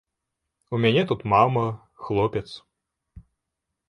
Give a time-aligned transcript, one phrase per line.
[0.77, 1.65] У мяне тут мама,
[2.05, 2.47] хлопец.